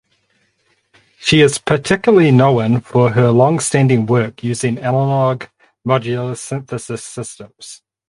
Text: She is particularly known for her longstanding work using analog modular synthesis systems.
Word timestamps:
She 1.19 1.41
is 1.41 1.59
particularly 1.59 2.31
known 2.31 2.79
for 2.81 3.11
her 3.11 3.29
longstanding 3.29 4.07
work 4.07 4.43
using 4.43 4.79
analog 4.79 5.43
modular 5.87 6.35
synthesis 6.35 7.03
systems. 7.03 7.83